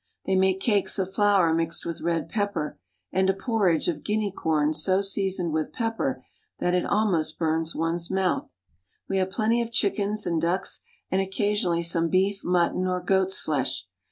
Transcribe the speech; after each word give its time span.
They 0.25 0.35
make 0.35 0.59
cakes 0.59 0.97
of 0.97 1.13
flour 1.13 1.53
mixed 1.53 1.85
with 1.85 2.01
red 2.01 2.27
pepper, 2.27 2.79
and 3.11 3.29
a 3.29 3.35
porridge 3.35 3.87
of 3.87 4.03
guinea 4.03 4.31
corn 4.31 4.73
so 4.73 4.99
seasoned 4.99 5.53
with 5.53 5.71
pepper 5.71 6.25
that 6.57 6.73
it 6.73 6.87
almost 6.87 7.37
bums 7.37 7.75
one's 7.75 8.09
mouth. 8.09 8.55
We 9.07 9.19
have 9.19 9.29
plenty 9.29 9.61
of 9.61 9.71
chickens 9.71 10.25
and 10.25 10.41
ducks 10.41 10.79
and 11.11 11.21
occasionally 11.21 11.83
some 11.83 12.09
beef, 12.09 12.43
mutton, 12.43 12.87
or 12.87 12.99
goat's 12.99 13.39
flesh. 13.39 13.85